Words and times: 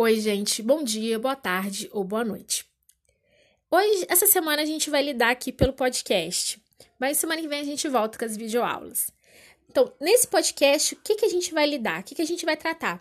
Oi, 0.00 0.20
gente, 0.20 0.62
bom 0.62 0.84
dia, 0.84 1.18
boa 1.18 1.34
tarde 1.34 1.90
ou 1.92 2.04
boa 2.04 2.22
noite. 2.22 2.64
Hoje, 3.68 4.06
essa 4.08 4.28
semana, 4.28 4.62
a 4.62 4.64
gente 4.64 4.88
vai 4.90 5.02
lidar 5.02 5.30
aqui 5.30 5.50
pelo 5.50 5.72
podcast, 5.72 6.62
mas 7.00 7.16
semana 7.16 7.40
que 7.40 7.48
vem 7.48 7.62
a 7.62 7.64
gente 7.64 7.88
volta 7.88 8.16
com 8.16 8.24
as 8.24 8.36
videoaulas. 8.36 9.10
Então, 9.68 9.92
nesse 10.00 10.28
podcast, 10.28 10.94
o 10.94 10.98
que, 10.98 11.16
que 11.16 11.24
a 11.24 11.28
gente 11.28 11.52
vai 11.52 11.66
lidar? 11.66 12.00
O 12.00 12.04
que, 12.04 12.14
que 12.14 12.22
a 12.22 12.24
gente 12.24 12.44
vai 12.44 12.56
tratar? 12.56 13.00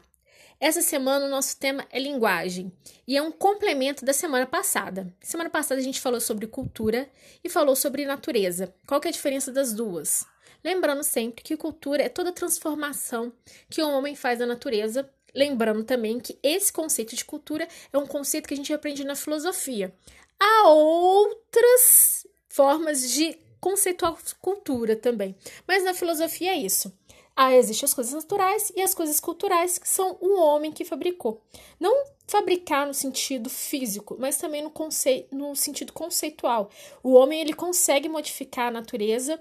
Essa 0.60 0.81
semana 0.81 1.28
o 1.28 1.29
nosso 1.29 1.60
tema 1.60 1.85
é 1.91 1.99
linguagem 1.99 2.71
e 3.07 3.15
é 3.15 3.21
um 3.21 3.31
complemento 3.31 4.03
da 4.03 4.11
semana 4.11 4.47
passada. 4.47 5.13
Semana 5.21 5.51
passada 5.51 5.79
a 5.79 5.83
gente 5.83 6.01
falou 6.01 6.19
sobre 6.19 6.47
cultura 6.47 7.07
e 7.43 7.47
falou 7.47 7.75
sobre 7.75 8.07
natureza. 8.07 8.73
Qual 8.87 8.99
que 8.99 9.07
é 9.07 9.11
a 9.11 9.13
diferença 9.13 9.51
das 9.51 9.71
duas? 9.71 10.25
Lembrando 10.63 11.03
sempre 11.03 11.43
que 11.43 11.55
cultura 11.55 12.01
é 12.01 12.09
toda 12.09 12.31
transformação 12.31 13.31
que 13.69 13.83
o 13.83 13.87
homem 13.87 14.15
faz 14.15 14.39
da 14.39 14.47
natureza. 14.47 15.07
Lembrando 15.38 15.83
também 15.83 16.20
que 16.20 16.35
esse 16.41 16.73
conceito 16.73 17.16
de 17.16 17.23
cultura 17.23 17.67
é 17.93 17.98
um 17.99 18.07
conceito 18.07 18.48
que 18.48 18.55
a 18.55 18.57
gente 18.57 18.73
aprende 18.73 19.03
na 19.03 19.16
filosofia. 19.16 19.94
Há 20.39 20.70
outras 20.70 22.25
formas 22.49 23.11
de 23.11 23.38
conceituar 23.59 24.17
cultura 24.41 24.95
também, 24.95 25.35
mas 25.67 25.84
na 25.84 25.94
filosofia 25.94 26.53
é 26.53 26.58
isso. 26.58 26.91
Ah, 27.35 27.53
existem 27.53 27.85
as 27.85 27.94
coisas 27.94 28.16
naturais 28.16 28.71
e 28.75 28.81
as 28.81 28.95
coisas 28.95 29.20
culturais, 29.20 29.77
que 29.77 29.88
são 29.88 30.17
o 30.20 30.39
homem 30.39 30.71
que 30.71 30.84
fabricou. 30.84 31.39
Não 31.80 32.08
fabricar 32.25 32.88
no 32.88 32.94
sentido 32.95 33.47
físico, 33.47 34.17
mas 34.19 34.38
também 34.38 34.63
no, 34.63 34.72
conceito, 34.72 35.35
no 35.35 35.55
sentido 35.55 35.94
conceitual. 35.94 36.72
O 37.03 37.13
homem 37.13 37.41
ele 37.41 37.53
consegue 37.53 38.09
modificar 38.09 38.69
a 38.69 38.72
natureza, 38.72 39.39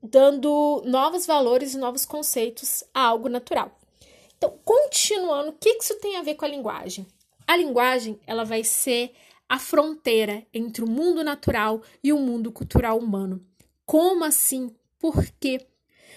dando 0.00 0.80
novos 0.86 1.26
valores 1.26 1.74
e 1.74 1.78
novos 1.78 2.04
conceitos 2.04 2.84
a 2.94 3.00
algo 3.00 3.28
natural. 3.28 3.81
Então, 4.42 4.58
continuando, 4.64 5.50
o 5.50 5.52
que 5.52 5.68
isso 5.68 5.94
tem 6.00 6.16
a 6.16 6.22
ver 6.22 6.34
com 6.34 6.44
a 6.44 6.48
linguagem? 6.48 7.06
A 7.46 7.56
linguagem 7.56 8.18
ela 8.26 8.44
vai 8.44 8.64
ser 8.64 9.12
a 9.48 9.56
fronteira 9.56 10.44
entre 10.52 10.82
o 10.82 10.90
mundo 10.90 11.22
natural 11.22 11.80
e 12.02 12.12
o 12.12 12.18
mundo 12.18 12.50
cultural 12.50 12.98
humano. 12.98 13.40
Como 13.86 14.24
assim? 14.24 14.74
Por 14.98 15.24
quê? 15.38 15.64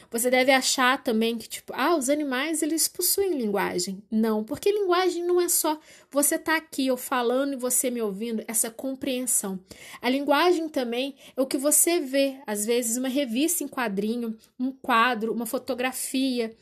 Você 0.10 0.32
deve 0.32 0.52
achar 0.52 1.04
também 1.04 1.38
que, 1.38 1.48
tipo, 1.48 1.72
ah, 1.76 1.96
os 1.96 2.10
animais 2.10 2.64
eles 2.64 2.88
possuem 2.88 3.38
linguagem. 3.38 4.02
Não, 4.10 4.44
porque 4.44 4.72
linguagem 4.72 5.24
não 5.24 5.40
é 5.40 5.48
só 5.48 5.80
você 6.10 6.40
tá 6.40 6.56
aqui 6.56 6.88
eu 6.88 6.98
falando 6.98 7.54
e 7.54 7.58
você 7.58 7.92
me 7.92 8.02
ouvindo, 8.02 8.44
essa 8.48 8.72
compreensão. 8.72 9.60
A 10.02 10.10
linguagem 10.10 10.68
também 10.68 11.16
é 11.38 11.40
o 11.40 11.46
que 11.46 11.60
você 11.60 12.00
vê, 12.00 12.40
às 12.48 12.66
vezes, 12.66 12.98
uma 12.98 13.08
revista 13.08 13.64
em 13.64 13.68
quadrinho, 13.68 14.36
um 14.60 14.72
quadro, 14.72 15.32
uma 15.32 15.46
fotografia, 15.46 16.56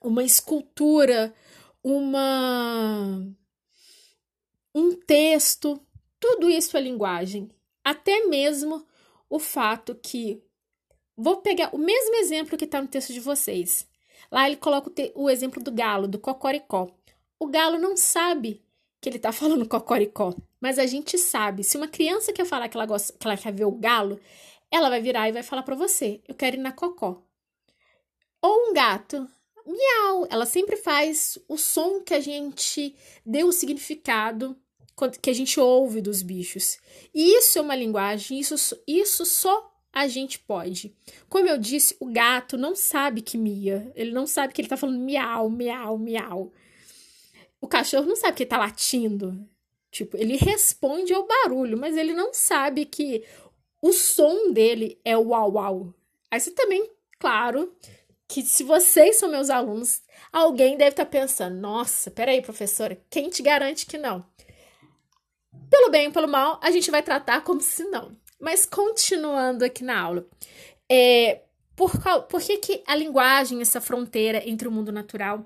uma 0.00 0.24
escultura, 0.24 1.34
uma 1.82 3.26
um 4.74 4.94
texto, 4.94 5.80
tudo 6.20 6.50
isso 6.50 6.76
é 6.76 6.80
linguagem. 6.80 7.50
Até 7.82 8.26
mesmo 8.26 8.86
o 9.28 9.38
fato 9.38 9.94
que 9.94 10.42
Vou 11.16 11.38
pegar 11.38 11.74
o 11.74 11.78
mesmo 11.78 12.14
exemplo 12.16 12.58
que 12.58 12.66
está 12.66 12.80
no 12.80 12.88
texto 12.88 13.12
de 13.12 13.20
vocês. 13.20 13.88
Lá 14.30 14.46
ele 14.46 14.56
coloca 14.56 14.90
o, 15.14 15.24
o, 15.24 15.30
exemplo 15.30 15.62
do 15.62 15.72
galo, 15.72 16.06
do 16.06 16.18
cocoricó. 16.18 16.88
O 17.38 17.46
galo 17.46 17.78
não 17.78 17.96
sabe 17.96 18.62
que 19.00 19.08
ele 19.08 19.16
está 19.16 19.32
falando 19.32 19.66
cocoricó, 19.66 20.34
mas 20.60 20.78
a 20.78 20.84
gente 20.84 21.16
sabe. 21.16 21.64
Se 21.64 21.78
uma 21.78 21.88
criança 21.88 22.34
quer 22.34 22.44
falar 22.44 22.68
que 22.68 22.76
ela, 22.76 22.84
gosta, 22.84 23.14
que 23.18 23.26
ela 23.26 23.36
quer 23.36 23.52
ver 23.52 23.64
o 23.64 23.72
galo, 23.72 24.20
ela 24.70 24.90
vai 24.90 25.00
virar 25.00 25.28
e 25.28 25.32
vai 25.32 25.42
falar 25.42 25.62
para 25.62 25.74
você: 25.74 26.20
Eu 26.28 26.34
quero 26.34 26.56
ir 26.56 26.60
na 26.60 26.72
cocó. 26.72 27.22
Ou 28.42 28.68
um 28.68 28.74
gato, 28.74 29.26
miau. 29.66 30.26
Ela 30.30 30.46
sempre 30.46 30.76
faz 30.76 31.38
o 31.48 31.56
som 31.56 32.00
que 32.00 32.14
a 32.14 32.20
gente 32.20 32.94
deu 33.24 33.48
o 33.48 33.52
significado 33.52 34.56
que 35.20 35.28
a 35.28 35.34
gente 35.34 35.60
ouve 35.60 36.00
dos 36.00 36.22
bichos. 36.22 36.78
E 37.14 37.36
isso 37.36 37.58
é 37.58 37.60
uma 37.60 37.76
linguagem, 37.76 38.40
isso, 38.40 38.54
isso 38.86 39.26
só 39.26 39.70
a 39.92 40.08
gente 40.08 40.38
pode. 40.38 40.94
Como 41.28 41.46
eu 41.46 41.58
disse, 41.58 41.96
o 42.00 42.06
gato 42.06 42.56
não 42.56 42.74
sabe 42.74 43.20
que 43.20 43.36
mia. 43.36 43.92
Ele 43.94 44.10
não 44.10 44.26
sabe 44.26 44.52
que 44.52 44.60
ele 44.60 44.68
tá 44.68 44.76
falando 44.76 44.98
miau, 44.98 45.50
miau, 45.50 45.98
miau. 45.98 46.52
O 47.60 47.68
cachorro 47.68 48.06
não 48.06 48.16
sabe 48.16 48.36
que 48.36 48.42
ele 48.42 48.50
tá 48.50 48.58
latindo. 48.58 49.38
Tipo, 49.90 50.16
ele 50.16 50.36
responde 50.36 51.14
ao 51.14 51.26
barulho, 51.26 51.78
mas 51.78 51.96
ele 51.96 52.12
não 52.12 52.32
sabe 52.32 52.84
que 52.84 53.24
o 53.82 53.92
som 53.92 54.52
dele 54.52 54.98
é 55.04 55.16
o 55.16 55.28
uau, 55.28 55.52
uau. 55.52 55.94
Aí 56.30 56.40
você 56.40 56.50
também, 56.50 56.90
claro, 57.18 57.74
que 58.28 58.42
se 58.42 58.64
vocês 58.64 59.16
são 59.16 59.30
meus 59.30 59.50
alunos, 59.50 60.02
alguém 60.32 60.76
deve 60.76 60.90
estar 60.90 61.04
tá 61.04 61.10
pensando: 61.10 61.56
nossa, 61.56 62.10
peraí, 62.10 62.42
professora, 62.42 63.00
quem 63.08 63.30
te 63.30 63.42
garante 63.42 63.86
que 63.86 63.98
não? 63.98 64.24
Pelo 65.70 65.90
bem 65.90 66.08
ou 66.08 66.12
pelo 66.12 66.28
mal, 66.28 66.60
a 66.62 66.70
gente 66.70 66.90
vai 66.90 67.02
tratar 67.02 67.42
como 67.42 67.60
se 67.60 67.84
não. 67.84 68.16
Mas 68.38 68.66
continuando 68.66 69.64
aqui 69.64 69.82
na 69.82 69.98
aula, 69.98 70.26
é, 70.88 71.42
por, 71.74 71.92
por 72.28 72.40
que, 72.40 72.58
que 72.58 72.82
a 72.86 72.94
linguagem, 72.94 73.60
essa 73.60 73.80
fronteira 73.80 74.42
entre 74.48 74.68
o 74.68 74.70
mundo 74.70 74.92
natural 74.92 75.44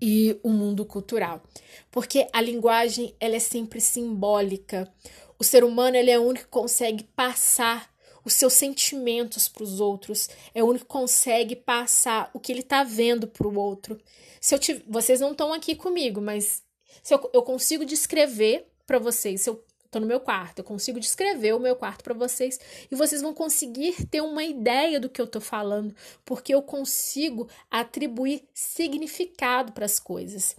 e 0.00 0.38
o 0.42 0.50
mundo 0.50 0.84
cultural? 0.84 1.42
Porque 1.90 2.26
a 2.32 2.40
linguagem 2.40 3.14
ela 3.20 3.36
é 3.36 3.40
sempre 3.40 3.80
simbólica. 3.80 4.92
O 5.38 5.44
ser 5.44 5.62
humano 5.62 5.96
ele 5.96 6.10
é 6.10 6.18
o 6.18 6.24
único 6.24 6.44
que 6.44 6.50
consegue 6.50 7.04
passar 7.04 7.88
os 8.24 8.32
seus 8.32 8.52
sentimentos 8.52 9.48
para 9.48 9.62
os 9.62 9.80
outros, 9.80 10.28
é 10.54 10.62
o 10.62 10.66
único 10.66 10.84
que 10.84 10.90
consegue 10.90 11.56
passar 11.56 12.30
o 12.34 12.40
que 12.40 12.52
ele 12.52 12.60
está 12.60 12.82
vendo 12.82 13.26
para 13.26 13.46
o 13.46 13.58
outro. 13.58 13.98
Se 14.40 14.54
eu 14.54 14.60
vocês 14.86 15.20
não 15.20 15.32
estão 15.32 15.52
aqui 15.52 15.74
comigo, 15.74 16.20
mas 16.20 16.62
se 17.02 17.14
eu, 17.14 17.30
eu 17.32 17.42
consigo 17.42 17.84
descrever 17.84 18.66
para 18.86 18.98
vocês, 18.98 19.42
se 19.42 19.50
eu 19.50 19.62
Tô 19.90 20.00
no 20.00 20.06
meu 20.06 20.20
quarto, 20.20 20.58
eu 20.58 20.64
consigo 20.64 21.00
descrever 21.00 21.54
o 21.54 21.58
meu 21.58 21.74
quarto 21.74 22.04
para 22.04 22.12
vocês 22.12 22.60
e 22.90 22.94
vocês 22.94 23.22
vão 23.22 23.32
conseguir 23.32 24.04
ter 24.06 24.20
uma 24.20 24.44
ideia 24.44 25.00
do 25.00 25.08
que 25.08 25.20
eu 25.20 25.26
tô 25.26 25.40
falando, 25.40 25.94
porque 26.26 26.54
eu 26.54 26.60
consigo 26.60 27.48
atribuir 27.70 28.46
significado 28.52 29.72
para 29.72 29.86
as 29.86 29.98
coisas. 29.98 30.54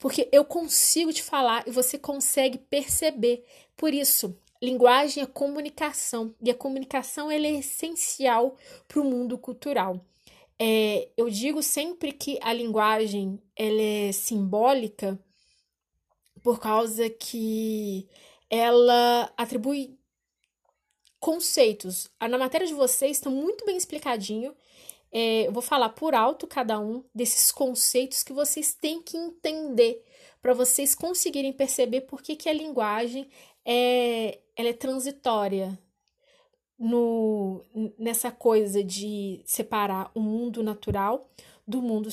Porque 0.00 0.28
eu 0.32 0.44
consigo 0.44 1.12
te 1.12 1.22
falar 1.22 1.62
e 1.68 1.70
você 1.70 1.96
consegue 1.96 2.58
perceber. 2.58 3.44
Por 3.76 3.94
isso, 3.94 4.36
linguagem 4.62 5.22
é 5.22 5.26
comunicação 5.26 6.34
e 6.42 6.50
a 6.50 6.54
comunicação 6.54 7.30
ela 7.30 7.46
é 7.46 7.52
essencial 7.52 8.56
para 8.86 9.00
o 9.00 9.04
mundo 9.04 9.38
cultural. 9.38 10.04
É, 10.58 11.08
eu 11.16 11.30
digo 11.30 11.62
sempre 11.62 12.12
que 12.12 12.38
a 12.42 12.52
linguagem 12.52 13.40
ela 13.56 13.80
é 13.80 14.12
simbólica 14.12 15.18
por 16.42 16.60
causa 16.60 17.08
que 17.08 18.06
ela 18.50 19.32
atribui 19.36 19.98
conceitos. 21.18 22.10
Na 22.20 22.38
matéria 22.38 22.66
de 22.66 22.74
vocês 22.74 23.18
está 23.18 23.30
muito 23.30 23.64
bem 23.64 23.76
explicadinho. 23.76 24.54
É, 25.12 25.46
eu 25.46 25.52
vou 25.52 25.62
falar 25.62 25.90
por 25.90 26.14
alto 26.14 26.46
cada 26.46 26.78
um 26.78 27.04
desses 27.14 27.50
conceitos 27.50 28.22
que 28.22 28.32
vocês 28.32 28.74
têm 28.74 29.02
que 29.02 29.16
entender 29.16 30.04
para 30.40 30.54
vocês 30.54 30.94
conseguirem 30.94 31.52
perceber 31.52 32.02
por 32.02 32.22
que, 32.22 32.34
que 32.34 32.48
a 32.48 32.52
linguagem 32.52 33.28
é, 33.64 34.38
ela 34.56 34.68
é 34.68 34.72
transitória 34.72 35.78
no, 36.78 37.64
nessa 37.98 38.30
coisa 38.30 38.82
de 38.82 39.42
separar 39.44 40.10
o 40.14 40.20
mundo 40.20 40.62
natural 40.62 41.28
do 41.66 41.80
mundo, 41.80 42.08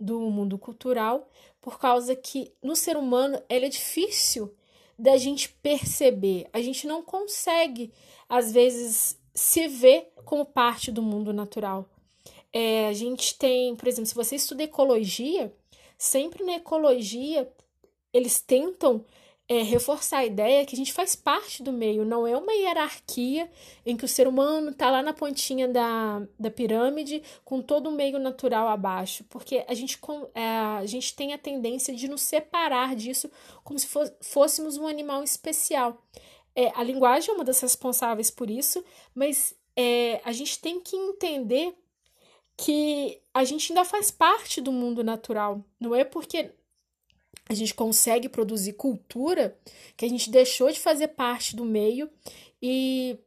do 0.00 0.20
mundo 0.30 0.56
cultural, 0.56 1.28
por 1.60 1.78
causa 1.78 2.14
que 2.14 2.52
no 2.62 2.76
ser 2.76 2.96
humano 2.96 3.42
ela 3.48 3.66
é 3.66 3.68
difícil 3.68 4.54
da 4.98 5.16
gente 5.16 5.48
perceber. 5.48 6.46
A 6.52 6.60
gente 6.60 6.86
não 6.86 7.02
consegue, 7.02 7.92
às 8.28 8.52
vezes, 8.52 9.18
se 9.34 9.66
ver 9.66 10.12
como 10.24 10.46
parte 10.46 10.90
do 10.92 11.02
mundo 11.02 11.32
natural. 11.32 11.88
É, 12.52 12.86
a 12.86 12.92
gente 12.92 13.36
tem, 13.36 13.74
por 13.74 13.88
exemplo, 13.88 14.06
se 14.06 14.14
você 14.14 14.36
estuda 14.36 14.62
ecologia, 14.62 15.52
sempre 15.98 16.44
na 16.44 16.54
ecologia 16.54 17.52
eles 18.12 18.40
tentam 18.40 19.04
é, 19.46 19.62
reforçar 19.62 20.18
a 20.18 20.24
ideia 20.24 20.64
que 20.64 20.74
a 20.74 20.78
gente 20.78 20.92
faz 20.92 21.14
parte 21.14 21.62
do 21.62 21.72
meio, 21.72 22.04
não 22.04 22.26
é 22.26 22.36
uma 22.36 22.52
hierarquia 22.52 23.50
em 23.84 23.96
que 23.96 24.04
o 24.04 24.08
ser 24.08 24.26
humano 24.26 24.70
está 24.70 24.90
lá 24.90 25.02
na 25.02 25.12
pontinha 25.12 25.68
da, 25.68 26.22
da 26.38 26.50
pirâmide 26.50 27.22
com 27.44 27.60
todo 27.60 27.88
o 27.88 27.92
meio 27.92 28.18
natural 28.18 28.68
abaixo, 28.68 29.24
porque 29.28 29.64
a 29.68 29.74
gente, 29.74 29.98
é, 30.34 30.46
a 30.46 30.86
gente 30.86 31.14
tem 31.14 31.34
a 31.34 31.38
tendência 31.38 31.94
de 31.94 32.08
nos 32.08 32.22
separar 32.22 32.96
disso 32.96 33.30
como 33.62 33.78
se 33.78 33.86
fôssemos 34.22 34.78
um 34.78 34.86
animal 34.86 35.22
especial. 35.22 36.02
É, 36.56 36.72
a 36.74 36.82
linguagem 36.82 37.30
é 37.30 37.34
uma 37.34 37.44
das 37.44 37.60
responsáveis 37.60 38.30
por 38.30 38.48
isso, 38.48 38.82
mas 39.14 39.54
é, 39.76 40.20
a 40.24 40.32
gente 40.32 40.58
tem 40.58 40.80
que 40.80 40.96
entender 40.96 41.74
que 42.56 43.20
a 43.34 43.44
gente 43.44 43.72
ainda 43.72 43.84
faz 43.84 44.10
parte 44.10 44.60
do 44.60 44.72
mundo 44.72 45.02
natural. 45.02 45.62
Não 45.78 45.94
é 45.94 46.04
porque 46.04 46.52
a 47.48 47.54
gente 47.54 47.74
consegue 47.74 48.28
produzir 48.28 48.72
cultura 48.74 49.56
que 49.96 50.04
a 50.04 50.08
gente 50.08 50.30
deixou 50.30 50.70
de 50.70 50.80
fazer 50.80 51.08
parte 51.08 51.54
do 51.54 51.64
meio 51.64 52.10
e 52.62 53.18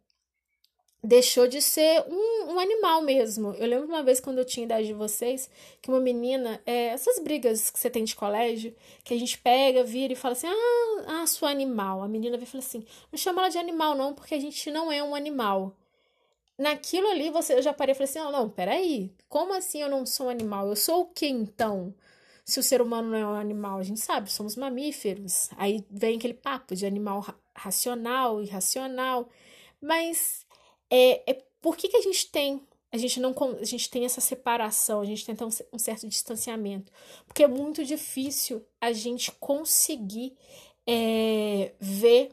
deixou 1.03 1.47
de 1.47 1.61
ser 1.61 2.03
um, 2.09 2.53
um, 2.53 2.59
animal 2.59 3.01
mesmo. 3.01 3.53
Eu 3.53 3.67
lembro 3.67 3.87
uma 3.87 4.01
vez 4.01 4.19
quando 4.19 4.39
eu 4.39 4.45
tinha 4.45 4.65
idade 4.65 4.87
de 4.87 4.93
vocês, 4.93 5.49
que 5.81 5.89
uma 5.89 5.99
menina, 5.99 6.61
é, 6.65 6.87
essas 6.87 7.19
brigas 7.19 7.69
que 7.69 7.79
você 7.79 7.89
tem 7.89 8.03
de 8.03 8.15
colégio, 8.15 8.75
que 9.03 9.13
a 9.13 9.19
gente 9.19 9.37
pega, 9.37 9.83
vira 9.83 10.13
e 10.13 10.15
fala 10.15 10.33
assim: 10.33 10.47
ah, 10.47 11.21
ah 11.21 11.27
sua 11.27 11.49
animal. 11.49 12.01
A 12.01 12.07
menina 12.07 12.37
vem 12.37 12.45
e 12.45 12.49
fala 12.49 12.63
assim: 12.63 12.85
não 13.11 13.17
chama 13.17 13.41
ela 13.41 13.49
de 13.49 13.57
animal, 13.57 13.95
não, 13.95 14.13
porque 14.13 14.33
a 14.35 14.39
gente 14.39 14.71
não 14.71 14.91
é 14.91 15.01
um 15.03 15.15
animal. 15.15 15.75
Naquilo 16.57 17.07
ali, 17.09 17.29
você, 17.29 17.53
eu 17.53 17.61
já 17.61 17.71
parei 17.71 17.93
e 17.93 17.95
falei 17.95 18.09
assim: 18.09 18.19
não, 18.19 18.31
não, 18.31 18.49
peraí, 18.49 19.11
como 19.29 19.53
assim 19.53 19.81
eu 19.81 19.89
não 19.89 20.05
sou 20.05 20.25
um 20.25 20.29
animal? 20.29 20.67
Eu 20.67 20.75
sou 20.75 21.01
o 21.01 21.05
que 21.05 21.27
então? 21.27 21.93
Se 22.47 22.61
o 22.61 22.63
ser 22.63 22.81
humano 22.81 23.09
não 23.09 23.17
é 23.17 23.25
um 23.25 23.33
animal, 23.33 23.77
a 23.77 23.83
gente 23.83 23.99
sabe, 23.99 24.31
somos 24.31 24.55
mamíferos. 24.55 25.49
Aí 25.57 25.85
vem 25.91 26.15
aquele 26.15 26.33
papo 26.33 26.73
de 26.73 26.85
animal 26.85 27.25
racional, 27.53 28.41
irracional. 28.41 29.27
Mas 29.81 30.45
é, 30.89 31.29
é 31.29 31.43
por 31.61 31.75
que, 31.75 31.89
que 31.89 31.97
a 31.97 32.01
gente 32.01 32.31
tem 32.31 32.65
a 32.89 32.95
gente 32.95 33.19
não 33.19 33.35
a 33.59 33.65
gente 33.65 33.89
tem 33.89 34.05
essa 34.05 34.21
separação, 34.21 35.01
a 35.01 35.05
gente 35.05 35.25
tem 35.25 35.33
então 35.33 35.49
um 35.73 35.77
certo 35.77 36.07
distanciamento, 36.07 36.89
porque 37.25 37.43
é 37.43 37.47
muito 37.47 37.83
difícil 37.83 38.65
a 38.79 38.93
gente 38.93 39.29
conseguir 39.33 40.33
é, 40.87 41.73
ver, 41.81 42.31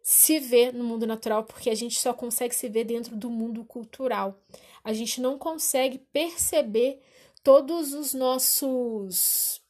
se 0.00 0.38
ver 0.38 0.72
no 0.72 0.84
mundo 0.84 1.08
natural, 1.08 1.42
porque 1.42 1.70
a 1.70 1.74
gente 1.74 1.98
só 1.98 2.14
consegue 2.14 2.54
se 2.54 2.68
ver 2.68 2.84
dentro 2.84 3.16
do 3.16 3.28
mundo 3.28 3.64
cultural. 3.64 4.40
A 4.84 4.92
gente 4.92 5.20
não 5.20 5.36
consegue 5.36 5.98
perceber 6.12 7.02
todos 7.44 7.92
os 7.92 8.14
nossos 8.14 9.62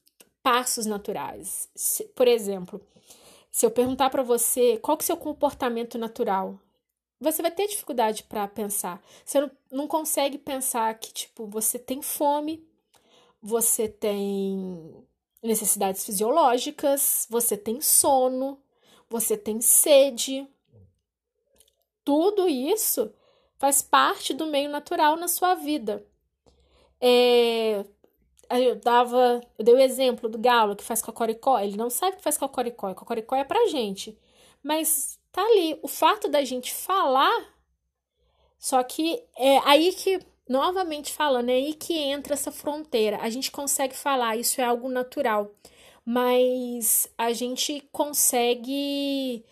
passos 0.43 0.87
naturais. 0.87 1.69
Se, 1.75 2.05
por 2.05 2.29
exemplo, 2.29 2.81
se 3.50 3.67
eu 3.67 3.71
perguntar 3.71 4.11
para 4.11 4.23
você 4.23 4.79
qual 4.79 4.97
que 4.97 5.03
é 5.03 5.05
o 5.05 5.06
seu 5.06 5.17
comportamento 5.17 5.99
natural, 5.99 6.59
você 7.21 7.43
vai 7.43 7.50
ter 7.50 7.67
dificuldade 7.67 8.23
para 8.23 8.47
pensar. 8.47 9.03
Você 9.25 9.41
não, 9.41 9.50
não 9.73 9.88
consegue 9.88 10.38
pensar 10.38 10.94
que, 10.99 11.12
tipo, 11.12 11.47
você 11.47 11.79
tem 11.79 12.00
fome, 12.00 12.65
você 13.43 13.88
tem 13.88 15.05
necessidades 15.43 16.05
fisiológicas, 16.05 17.26
você 17.29 17.56
tem 17.56 17.81
sono, 17.81 18.62
você 19.11 19.37
tem 19.37 19.61
sede. 19.61 20.47
Tudo 22.05 22.49
isso 22.49 23.12
faz 23.59 23.82
parte 23.82 24.32
do 24.32 24.47
meio 24.47 24.71
natural 24.71 25.17
na 25.17 25.29
sua 25.29 25.55
vida. 25.55 26.06
É, 27.06 27.85
eu 28.51 28.77
dava, 28.77 29.43
eu 29.59 29.65
dei 29.65 29.75
o 29.75 29.79
exemplo 29.79 30.27
do 30.27 30.39
galo 30.39 30.75
que 30.75 30.83
faz 30.83 31.03
cocoricó. 31.03 31.59
Ele 31.61 31.77
não 31.77 31.91
sabe 31.91 32.17
que 32.17 32.23
faz 32.23 32.39
cocoricó. 32.39 32.95
Cocoricó 32.95 33.37
é 33.37 33.45
pra 33.45 33.67
gente. 33.67 34.19
Mas 34.62 35.19
tá 35.31 35.43
ali. 35.43 35.79
O 35.83 35.89
fato 35.89 36.29
da 36.29 36.43
gente 36.45 36.73
falar, 36.73 37.47
só 38.59 38.83
que 38.83 39.23
é 39.37 39.59
aí 39.67 39.93
que, 39.93 40.19
novamente 40.49 41.12
falando, 41.12 41.51
é 41.51 41.55
aí 41.55 41.75
que 41.75 41.95
entra 41.95 42.33
essa 42.33 42.51
fronteira. 42.51 43.19
A 43.21 43.29
gente 43.29 43.50
consegue 43.50 43.95
falar, 43.95 44.37
isso 44.39 44.61
é 44.61 44.65
algo 44.65 44.89
natural, 44.89 45.50
mas 46.05 47.07
a 47.19 47.33
gente 47.35 47.87
consegue. 47.93 49.45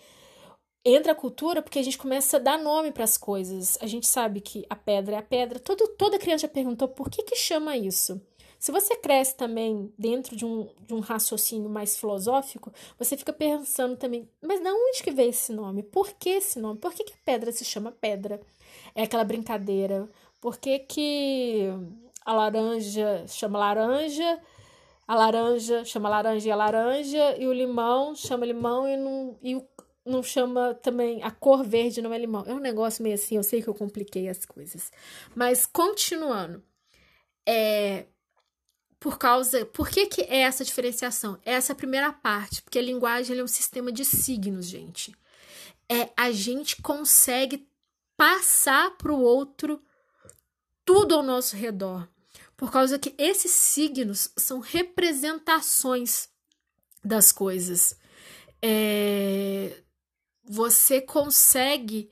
Entra 0.84 1.12
a 1.12 1.14
cultura 1.14 1.62
porque 1.62 1.78
a 1.78 1.82
gente 1.82 1.96
começa 1.96 2.36
a 2.36 2.40
dar 2.40 2.58
nome 2.58 2.90
para 2.90 3.04
as 3.04 3.16
coisas. 3.16 3.78
A 3.80 3.86
gente 3.86 4.06
sabe 4.06 4.40
que 4.40 4.66
a 4.68 4.74
pedra 4.74 5.16
é 5.16 5.18
a 5.18 5.22
pedra. 5.22 5.60
Todo, 5.60 5.86
toda 5.96 6.18
criança 6.18 6.42
já 6.42 6.52
perguntou 6.52 6.88
por 6.88 7.08
que, 7.08 7.22
que 7.22 7.36
chama 7.36 7.76
isso. 7.76 8.20
Se 8.58 8.70
você 8.70 8.94
cresce 8.96 9.36
também 9.36 9.92
dentro 9.98 10.36
de 10.36 10.44
um, 10.44 10.68
de 10.86 10.94
um 10.94 11.00
raciocínio 11.00 11.68
mais 11.68 11.98
filosófico, 11.98 12.72
você 12.96 13.16
fica 13.16 13.32
pensando 13.32 13.96
também, 13.96 14.28
mas 14.40 14.60
de 14.60 14.68
onde 14.68 15.02
que 15.02 15.10
veio 15.10 15.30
esse 15.30 15.52
nome? 15.52 15.82
Por 15.82 16.12
que 16.12 16.30
esse 16.30 16.60
nome? 16.60 16.78
Por 16.78 16.92
que, 16.92 17.02
que 17.02 17.16
pedra 17.24 17.50
se 17.50 17.64
chama 17.64 17.90
pedra? 17.90 18.40
É 18.94 19.02
aquela 19.02 19.24
brincadeira. 19.24 20.08
Por 20.40 20.58
que, 20.58 20.78
que 20.78 21.70
a 22.24 22.32
laranja 22.32 23.24
chama 23.26 23.58
laranja, 23.58 24.40
a 25.08 25.14
laranja 25.16 25.84
chama 25.84 26.08
laranja 26.08 26.48
e 26.48 26.52
a 26.52 26.56
laranja, 26.56 27.36
e 27.38 27.46
o 27.48 27.52
limão 27.52 28.14
chama 28.14 28.46
limão 28.46 28.88
e 28.88 28.96
não, 28.96 29.36
e 29.42 29.60
não 30.04 30.22
chama 30.22 30.74
também. 30.74 31.22
A 31.22 31.30
cor 31.30 31.64
verde 31.64 32.02
não 32.02 32.12
é 32.12 32.18
limão. 32.18 32.44
É 32.46 32.52
um 32.52 32.60
negócio 32.60 33.02
meio 33.02 33.14
assim, 33.14 33.36
eu 33.36 33.42
sei 33.42 33.62
que 33.62 33.68
eu 33.68 33.74
compliquei 33.74 34.28
as 34.28 34.44
coisas. 34.44 34.90
Mas 35.34 35.66
continuando. 35.66 36.62
É, 37.46 38.06
por 39.02 39.18
causa. 39.18 39.66
Por 39.66 39.88
que, 39.88 40.06
que 40.06 40.22
é 40.22 40.42
essa 40.42 40.64
diferenciação? 40.64 41.38
Essa 41.44 41.72
é 41.72 41.74
a 41.74 41.76
primeira 41.76 42.12
parte, 42.12 42.62
porque 42.62 42.78
a 42.78 42.82
linguagem 42.82 43.36
é 43.36 43.42
um 43.42 43.48
sistema 43.48 43.90
de 43.90 44.04
signos, 44.04 44.66
gente. 44.66 45.12
É 45.88 46.10
a 46.16 46.30
gente 46.30 46.80
consegue 46.80 47.68
passar 48.16 48.96
para 48.96 49.12
o 49.12 49.20
outro 49.20 49.82
tudo 50.84 51.16
ao 51.16 51.22
nosso 51.22 51.56
redor. 51.56 52.08
Por 52.56 52.70
causa 52.70 52.98
que 52.98 53.12
esses 53.18 53.50
signos 53.50 54.30
são 54.36 54.60
representações 54.60 56.28
das 57.04 57.32
coisas. 57.32 57.96
É, 58.62 59.82
você 60.44 61.00
consegue, 61.00 62.10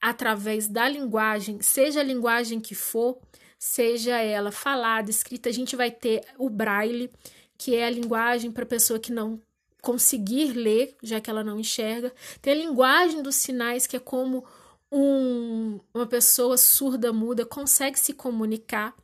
através 0.00 0.68
da 0.68 0.88
linguagem, 0.88 1.60
seja 1.60 2.00
a 2.00 2.04
linguagem 2.04 2.60
que 2.60 2.74
for, 2.74 3.18
seja 3.58 4.18
ela 4.18 4.50
falada, 4.50 5.10
escrita, 5.10 5.48
a 5.48 5.52
gente 5.52 5.76
vai 5.76 5.90
ter 5.90 6.24
o 6.38 6.48
braille, 6.48 7.10
que 7.56 7.76
é 7.76 7.86
a 7.86 7.90
linguagem 7.90 8.50
para 8.50 8.64
pessoa 8.64 8.98
que 8.98 9.12
não 9.12 9.40
conseguir 9.82 10.52
ler, 10.52 10.96
já 11.02 11.20
que 11.20 11.30
ela 11.30 11.44
não 11.44 11.58
enxerga. 11.58 12.12
Tem 12.40 12.52
a 12.52 12.56
linguagem 12.56 13.22
dos 13.22 13.36
sinais, 13.36 13.86
que 13.86 13.96
é 13.96 14.00
como 14.00 14.44
um, 14.90 15.80
uma 15.92 16.06
pessoa 16.06 16.56
surda, 16.56 17.12
muda, 17.12 17.44
consegue 17.46 17.98
se 17.98 18.12
comunicar. 18.12 18.94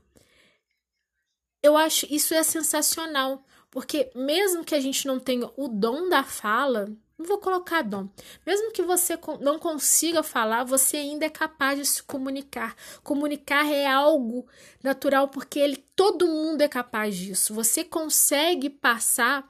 Eu 1.62 1.76
acho 1.76 2.06
isso 2.10 2.34
é 2.34 2.42
sensacional, 2.42 3.44
porque 3.70 4.10
mesmo 4.14 4.64
que 4.64 4.74
a 4.74 4.80
gente 4.80 5.06
não 5.06 5.18
tenha 5.18 5.50
o 5.56 5.68
dom 5.68 6.08
da 6.08 6.22
fala, 6.22 6.88
não 7.18 7.26
vou 7.26 7.38
colocar 7.38 7.82
dom. 7.82 8.08
Mesmo 8.44 8.72
que 8.72 8.82
você 8.82 9.18
não 9.40 9.58
consiga 9.58 10.22
falar, 10.22 10.64
você 10.64 10.98
ainda 10.98 11.24
é 11.24 11.30
capaz 11.30 11.78
de 11.78 11.86
se 11.86 12.02
comunicar. 12.02 12.76
Comunicar 13.02 13.66
é 13.70 13.86
algo 13.86 14.46
natural 14.82 15.28
porque 15.28 15.58
ele, 15.58 15.76
todo 15.94 16.26
mundo 16.26 16.60
é 16.60 16.68
capaz 16.68 17.16
disso. 17.16 17.54
Você 17.54 17.82
consegue 17.84 18.68
passar 18.68 19.48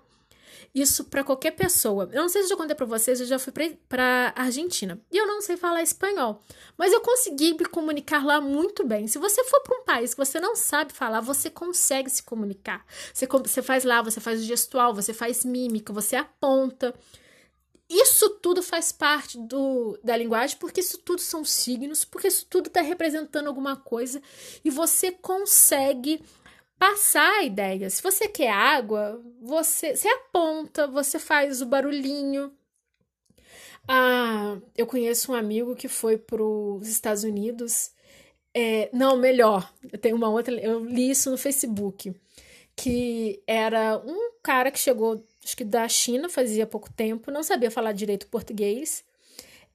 isso 0.76 1.04
para 1.04 1.24
qualquer 1.24 1.52
pessoa. 1.52 2.08
Eu 2.12 2.22
não 2.22 2.28
sei 2.28 2.42
se 2.42 2.46
eu 2.46 2.50
já 2.50 2.56
contei 2.56 2.76
para 2.76 2.84
vocês, 2.84 3.18
eu 3.18 3.26
já 3.26 3.38
fui 3.38 3.52
para 3.88 4.32
Argentina 4.36 5.00
e 5.10 5.16
eu 5.16 5.26
não 5.26 5.40
sei 5.40 5.56
falar 5.56 5.82
espanhol, 5.82 6.42
mas 6.76 6.92
eu 6.92 7.00
consegui 7.00 7.54
me 7.54 7.64
comunicar 7.64 8.24
lá 8.24 8.42
muito 8.42 8.84
bem. 8.84 9.08
Se 9.08 9.18
você 9.18 9.42
for 9.44 9.60
para 9.62 9.78
um 9.78 9.84
país 9.84 10.12
que 10.12 10.18
você 10.18 10.38
não 10.38 10.54
sabe 10.54 10.92
falar, 10.92 11.20
você 11.20 11.48
consegue 11.48 12.10
se 12.10 12.22
comunicar. 12.22 12.84
Você, 13.12 13.26
você 13.26 13.62
faz 13.62 13.84
lá, 13.84 14.02
você 14.02 14.20
faz 14.20 14.44
gestual, 14.44 14.94
você 14.94 15.14
faz 15.14 15.46
mímica, 15.46 15.94
você 15.94 16.14
aponta. 16.14 16.94
Isso 17.88 18.30
tudo 18.40 18.62
faz 18.62 18.90
parte 18.90 19.38
do, 19.38 19.98
da 20.02 20.16
linguagem, 20.16 20.56
porque 20.58 20.80
isso 20.80 20.98
tudo 20.98 21.20
são 21.20 21.44
signos, 21.44 22.04
porque 22.04 22.26
isso 22.26 22.44
tudo 22.50 22.66
está 22.66 22.80
representando 22.80 23.46
alguma 23.46 23.76
coisa 23.76 24.20
e 24.64 24.70
você 24.70 25.12
consegue 25.12 26.20
passar 26.78 27.30
a 27.40 27.44
ideia. 27.44 27.88
Se 27.88 28.02
você 28.02 28.28
quer 28.28 28.50
água, 28.50 29.22
você, 29.40 29.94
você 29.96 30.08
aponta, 30.08 30.86
você 30.88 31.18
faz 31.18 31.62
o 31.62 31.66
barulhinho. 31.66 32.52
Ah, 33.88 34.58
eu 34.76 34.86
conheço 34.86 35.32
um 35.32 35.34
amigo 35.34 35.76
que 35.76 35.88
foi 35.88 36.18
para 36.18 36.42
os 36.42 36.88
Estados 36.88 37.22
Unidos. 37.24 37.92
É, 38.52 38.90
não, 38.92 39.16
melhor, 39.16 39.72
eu 39.92 39.98
tenho 39.98 40.16
uma 40.16 40.28
outra. 40.28 40.54
Eu 40.54 40.84
li 40.84 41.10
isso 41.10 41.30
no 41.30 41.38
Facebook. 41.38 42.14
Que 42.74 43.42
era 43.46 43.98
um 44.04 44.32
cara 44.42 44.70
que 44.70 44.78
chegou 44.78 45.24
acho 45.46 45.56
que 45.56 45.64
da 45.64 45.88
China 45.88 46.28
fazia 46.28 46.66
pouco 46.66 46.92
tempo, 46.92 47.30
não 47.30 47.44
sabia 47.44 47.70
falar 47.70 47.92
direito 47.92 48.26
português, 48.26 49.04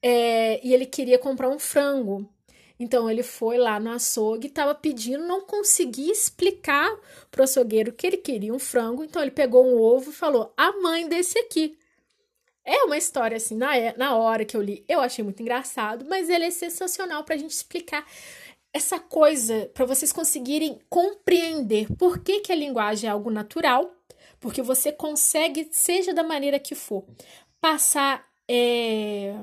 é, 0.01 0.59
e 0.61 0.73
ele 0.73 0.85
queria 0.85 1.17
comprar 1.17 1.47
um 1.47 1.57
frango. 1.57 2.29
Então 2.77 3.09
ele 3.09 3.23
foi 3.23 3.57
lá 3.57 3.79
no 3.79 3.91
açougue, 3.91 4.47
estava 4.47 4.75
pedindo, 4.75 5.25
não 5.25 5.41
conseguia 5.41 6.11
explicar 6.11 6.91
pro 7.29 7.43
açougueiro 7.43 7.93
que 7.93 8.05
ele 8.05 8.17
queria 8.17 8.53
um 8.53 8.59
frango, 8.59 9.03
então 9.03 9.21
ele 9.21 9.31
pegou 9.31 9.65
um 9.65 9.79
ovo 9.79 10.09
e 10.09 10.13
falou: 10.13 10.53
"A 10.57 10.73
mãe 10.73 11.07
desse 11.07 11.39
aqui". 11.39 11.77
É 12.65 12.83
uma 12.83 12.97
história 12.97 13.37
assim, 13.37 13.55
na, 13.55 13.77
é, 13.77 13.95
na 13.97 14.15
hora 14.15 14.43
que 14.43 14.57
eu 14.57 14.61
li, 14.61 14.83
eu 14.89 14.99
achei 14.99 15.23
muito 15.23 15.41
engraçado, 15.41 16.05
mas 16.05 16.29
ele 16.29 16.45
é 16.45 16.51
sensacional 16.51 17.23
para 17.23 17.35
a 17.35 17.37
gente 17.37 17.51
explicar 17.51 18.05
essa 18.73 18.99
coisa, 18.99 19.69
para 19.73 19.85
vocês 19.85 20.11
conseguirem 20.11 20.79
compreender 20.89 21.87
por 21.97 22.19
que, 22.19 22.41
que 22.41 22.51
a 22.51 22.55
linguagem 22.55 23.07
é 23.09 23.11
algo 23.11 23.29
natural 23.29 24.00
porque 24.41 24.61
você 24.61 24.91
consegue, 24.91 25.69
seja 25.71 26.13
da 26.13 26.23
maneira 26.23 26.59
que 26.59 26.75
for, 26.75 27.05
passar 27.61 28.27
é, 28.49 29.35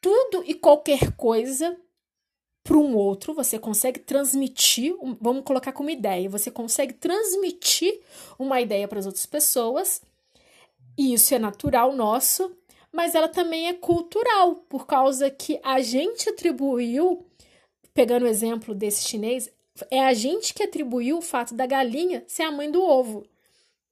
tudo 0.00 0.44
e 0.46 0.54
qualquer 0.54 1.16
coisa 1.16 1.76
para 2.62 2.76
um 2.76 2.94
outro, 2.94 3.32
você 3.32 3.58
consegue 3.58 3.98
transmitir, 3.98 4.94
vamos 5.18 5.44
colocar 5.44 5.72
como 5.72 5.88
ideia, 5.88 6.28
você 6.28 6.50
consegue 6.50 6.92
transmitir 6.92 8.00
uma 8.38 8.60
ideia 8.60 8.86
para 8.86 8.98
as 8.98 9.06
outras 9.06 9.24
pessoas, 9.24 10.02
e 10.96 11.14
isso 11.14 11.34
é 11.34 11.38
natural 11.38 11.96
nosso, 11.96 12.54
mas 12.92 13.14
ela 13.14 13.28
também 13.28 13.68
é 13.68 13.72
cultural, 13.72 14.56
por 14.68 14.86
causa 14.86 15.30
que 15.30 15.58
a 15.62 15.80
gente 15.80 16.28
atribuiu, 16.28 17.26
pegando 17.94 18.24
o 18.24 18.28
exemplo 18.28 18.74
desse 18.74 19.08
chinês, 19.08 19.50
é 19.90 20.00
a 20.00 20.14
gente 20.14 20.54
que 20.54 20.62
atribuiu 20.62 21.18
o 21.18 21.22
fato 21.22 21.54
da 21.54 21.66
galinha 21.66 22.24
ser 22.26 22.42
a 22.44 22.50
mãe 22.50 22.70
do 22.70 22.82
ovo. 22.82 23.26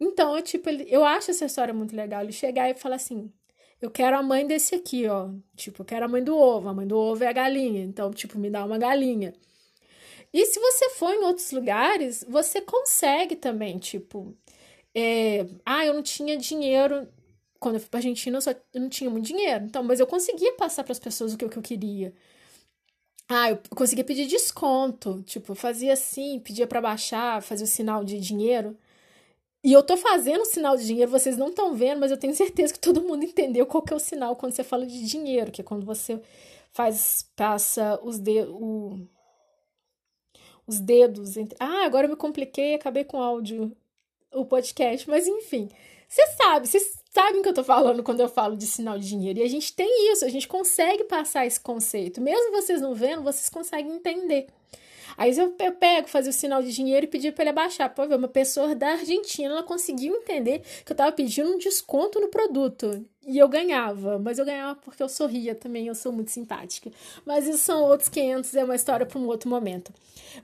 Então, 0.01 0.37
eu, 0.37 0.43
tipo, 0.43 0.71
eu 0.71 1.05
acho 1.05 1.31
essa 1.31 1.47
história 1.47 1.75
muito 1.75 1.95
legal. 1.97 2.23
Ele 2.23 2.33
chegar 2.33 2.71
e 2.71 2.75
falar 2.75 2.97
assim: 2.97 3.33
eu 3.81 3.91
quero 3.91 4.17
a 4.19 4.23
mãe 4.23 4.47
desse 4.47 4.75
aqui, 4.75 5.07
ó. 5.09 5.31
Tipo, 5.57 5.83
eu 5.83 5.87
quero 5.87 6.05
a 6.07 6.09
mãe 6.09 6.23
do 6.23 6.37
ovo. 6.37 6.69
A 6.69 6.75
mãe 6.75 6.87
do 6.87 6.97
ovo 6.99 7.23
é 7.25 7.29
a 7.29 7.33
galinha. 7.33 7.83
Então, 7.85 8.13
tipo, 8.13 8.39
me 8.39 8.51
dá 8.51 8.65
uma 8.65 8.79
galinha. 8.79 9.35
E 10.33 10.45
se 10.47 10.61
você 10.61 10.91
for 10.91 11.13
em 11.15 11.25
outros 11.25 11.53
lugares, 11.53 12.25
você 12.29 12.61
consegue 12.61 13.37
também, 13.37 13.79
tipo. 13.79 14.37
É, 14.95 15.47
ah, 15.65 15.87
eu 15.87 15.95
não 15.95 16.03
tinha 16.03 16.37
dinheiro. 16.37 17.09
Quando 17.61 17.77
eu 17.77 17.81
fui 17.81 17.91
pra 17.91 17.99
Argentina, 17.99 18.37
eu, 18.39 18.43
só, 18.43 18.51
eu 18.53 18.81
não 18.81 18.89
tinha 18.89 19.11
muito 19.11 19.27
dinheiro. 19.27 19.65
Então, 19.65 19.83
mas 19.83 20.01
eu 20.01 20.07
conseguia 20.07 20.53
passar 20.55 20.85
para 20.85 20.93
as 20.93 20.99
pessoas 20.99 21.35
o 21.35 21.39
que, 21.39 21.45
o 21.45 21.51
que 21.51 21.59
eu 21.59 21.63
queria. 21.63 22.15
Ah, 23.29 23.51
eu 23.51 23.59
conseguia 23.77 24.05
pedir 24.05 24.27
desconto. 24.27 25.23
Tipo, 25.25 25.53
eu 25.53 25.57
fazia 25.57 25.93
assim, 25.93 26.39
pedia 26.41 26.67
para 26.67 26.81
baixar, 26.81 27.43
fazia 27.43 27.65
o 27.65 27.69
sinal 27.69 28.05
de 28.05 28.19
dinheiro. 28.19 28.77
E 29.63 29.73
eu 29.73 29.83
tô 29.83 29.97
fazendo 29.97 30.43
o 30.43 30.47
sinal 30.47 30.77
de 30.77 30.87
dinheiro, 30.87 31.11
vocês 31.11 31.37
não 31.37 31.49
estão 31.49 31.75
vendo, 31.75 32.01
mas 32.01 32.11
eu 32.11 32.17
tenho 32.19 32.35
certeza 32.35 32.73
que 32.73 32.79
todo 32.81 33.03
mundo 33.03 33.25
entendeu 33.25 33.67
qual 33.67 33.83
que 33.83 33.93
é 33.93 33.97
o 33.97 33.99
sinal 34.01 34.37
quando 34.37 34.53
você 34.53 34.65
fala 34.65 34.87
de 34.87 35.05
dinheiro, 35.07 35.51
que 35.53 35.61
é 35.61 35.65
quando 35.65 35.85
você 35.85 36.21
faz, 36.73 37.29
passa 37.37 37.99
os 38.03 38.19
dedos, 38.19 38.55
os 40.67 40.81
dedos 40.81 41.37
entre. 41.37 41.57
Ah, 41.59 41.85
agora 41.85 42.07
eu 42.07 42.11
me 42.11 42.17
compliquei 42.17 42.75
acabei 42.75 43.05
com 43.05 43.19
o 43.19 43.23
áudio, 43.23 43.77
o 44.33 44.45
podcast, 44.45 45.09
mas 45.09 45.27
enfim. 45.27 45.69
Você 46.09 46.27
sabe, 46.29 46.69
vocês 46.69 46.98
sabem 47.19 47.41
o 47.41 47.43
que 47.43 47.49
eu 47.49 47.55
tô 47.55 47.65
falando 47.65 48.01
quando 48.05 48.21
eu 48.21 48.29
falo 48.29 48.57
de 48.57 48.65
sinal 48.65 48.97
de 48.97 49.09
dinheiro. 49.09 49.41
E 49.41 49.43
a 49.43 49.49
gente 49.49 49.73
tem 49.73 50.13
isso, 50.13 50.25
a 50.25 50.29
gente 50.29 50.47
consegue 50.47 51.03
passar 51.03 51.45
esse 51.45 51.59
conceito. 51.59 52.21
Mesmo 52.21 52.53
vocês 52.53 52.81
não 52.81 52.95
vendo, 52.95 53.25
vocês 53.25 53.49
conseguem 53.49 53.97
entender. 53.97 54.47
Aí 55.19 55.37
eu, 55.37 55.53
eu 55.59 55.73
pego, 55.73 56.07
fazia 56.07 56.31
o 56.31 56.33
sinal 56.33 56.63
de 56.63 56.73
dinheiro 56.73 57.05
e 57.05 57.09
pedi 57.09 57.33
para 57.33 57.43
ele 57.43 57.51
abaixar. 57.51 57.93
Pô, 57.93 58.05
uma 58.05 58.29
pessoa 58.29 58.73
da 58.77 58.91
Argentina, 58.91 59.53
ela 59.53 59.65
conseguiu 59.65 60.15
entender 60.15 60.63
que 60.87 60.93
eu 60.93 60.97
tava 60.97 61.11
pedindo 61.11 61.51
um 61.51 61.59
desconto 61.59 62.21
no 62.21 62.29
produto. 62.29 63.05
E 63.27 63.37
eu 63.37 63.49
ganhava, 63.49 64.19
mas 64.19 64.39
eu 64.39 64.45
ganhava 64.45 64.77
porque 64.77 65.03
eu 65.03 65.09
sorria 65.09 65.57
também, 65.57 65.89
eu 65.89 65.95
sou 65.95 66.13
muito 66.13 66.31
simpática. 66.31 66.91
Mas 67.27 67.49
isso 67.49 67.59
são 67.59 67.83
outros 67.83 68.09
500, 68.09 68.55
é 68.55 68.65
uma 68.65 68.77
história 68.77 69.05
para 69.05 69.19
um 69.19 69.27
outro 69.27 69.51
momento. 69.51 69.93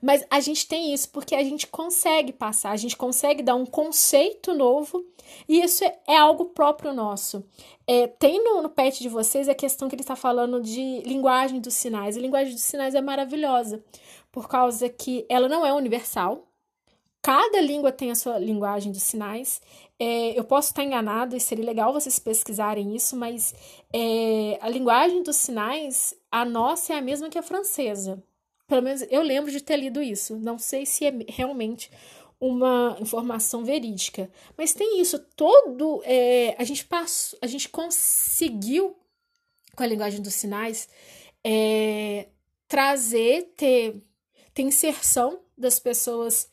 Mas 0.03 0.27
a 0.29 0.41
gente 0.41 0.67
tem 0.67 0.93
isso 0.93 1.09
porque 1.11 1.37
a 1.37 1.43
gente 1.45 1.69
consegue 1.69 2.33
passar, 2.33 2.73
a 2.73 2.77
gente 2.77 2.97
consegue 2.97 3.43
dar 3.45 3.55
um 3.55 3.65
conceito 3.65 4.53
novo 4.53 5.07
e 5.49 5.63
isso 5.63 5.85
é, 5.85 5.97
é 6.07 6.17
algo 6.17 6.47
próprio 6.47 6.93
nosso. 6.93 7.45
É, 7.87 8.07
tem 8.07 8.43
no, 8.43 8.61
no 8.61 8.69
pet 8.69 9.01
de 9.01 9.09
vocês 9.09 9.49
a 9.49 9.55
questão 9.55 9.89
que 9.89 9.95
ele 9.95 10.03
está 10.03 10.17
falando 10.17 10.61
de 10.61 11.01
linguagem 11.07 11.61
dos 11.61 11.75
sinais. 11.75 12.17
A 12.17 12.21
linguagem 12.21 12.55
dos 12.55 12.65
sinais 12.65 12.95
é 12.95 13.01
maravilhosa 13.01 13.83
por 14.35 14.49
causa 14.49 14.89
que 14.89 15.25
ela 15.29 15.49
não 15.49 15.65
é 15.65 15.73
universal. 15.73 16.49
Cada 17.23 17.61
língua 17.61 17.93
tem 17.93 18.11
a 18.11 18.17
sua 18.17 18.37
linguagem 18.37 18.91
de 18.91 18.99
sinais. 18.99 19.63
É, 19.97 20.37
eu 20.37 20.43
posso 20.43 20.71
estar 20.71 20.83
enganado 20.83 21.37
e 21.37 21.41
seria 21.41 21.65
legal 21.65 21.93
vocês 21.93 22.19
pesquisarem 22.19 22.97
isso, 22.97 23.17
mas 23.17 23.55
é, 23.93 24.59
a 24.61 24.69
linguagem 24.69 25.23
dos 25.23 25.37
sinais, 25.37 26.15
a 26.33 26.45
nossa 26.45 26.95
é 26.95 26.99
a 26.99 27.01
mesma 27.01 27.31
que 27.31 27.39
a 27.39 27.45
francesa. 27.45 28.21
Pelo 28.67 28.83
menos 28.83 29.03
eu 29.09 29.23
lembro 29.23 29.53
de 29.53 29.61
ter 29.61 29.77
lido 29.77 30.03
isso. 30.03 30.37
Não 30.37 30.59
sei 30.59 30.85
se 30.85 31.07
é 31.07 31.15
realmente 31.29 31.89
uma 32.41 32.97
informação 33.01 33.65
verídica, 33.65 34.29
mas 34.59 34.75
tem 34.75 35.01
isso. 35.01 35.17
Todo 35.37 36.03
é, 36.05 36.57
a 36.59 36.65
gente 36.65 36.85
passou, 36.85 37.39
a 37.41 37.47
gente 37.47 37.69
conseguiu 37.69 38.97
com 39.77 39.85
a 39.85 39.87
linguagem 39.87 40.21
dos 40.21 40.35
sinais 40.35 40.89
é, 41.45 42.27
trazer 42.67 43.53
ter 43.57 44.03
tem 44.55 44.69
inserção 44.69 45.41
das 45.59 45.79
pessoas 45.79 46.49